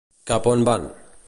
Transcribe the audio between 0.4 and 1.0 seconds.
a on van?